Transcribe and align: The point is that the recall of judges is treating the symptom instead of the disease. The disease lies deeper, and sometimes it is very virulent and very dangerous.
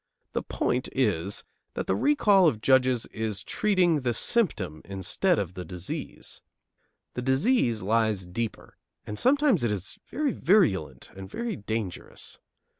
The 0.33 0.41
point 0.41 0.89
is 0.93 1.43
that 1.75 1.85
the 1.85 1.95
recall 1.95 2.47
of 2.47 2.59
judges 2.59 3.05
is 3.11 3.43
treating 3.43 4.01
the 4.01 4.15
symptom 4.15 4.81
instead 4.83 5.37
of 5.37 5.53
the 5.53 5.63
disease. 5.63 6.41
The 7.13 7.21
disease 7.21 7.83
lies 7.83 8.25
deeper, 8.25 8.77
and 9.05 9.19
sometimes 9.19 9.63
it 9.63 9.71
is 9.71 9.99
very 10.07 10.31
virulent 10.31 11.11
and 11.15 11.29
very 11.29 11.55
dangerous. 11.55 12.39